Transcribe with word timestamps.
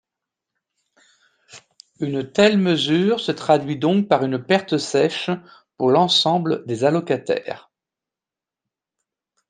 Une 1.99 2.31
telle 2.31 2.57
mesure 2.57 3.19
se 3.19 3.31
traduit 3.31 3.77
donc 3.77 4.07
par 4.07 4.23
une 4.25 4.43
perte 4.43 4.79
sèche 4.79 5.29
pour 5.77 5.91
l’ensemble 5.91 6.65
des 6.65 6.85
allocataires. 6.85 7.69